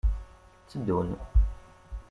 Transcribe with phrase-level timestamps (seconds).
[0.63, 1.09] Tteddun.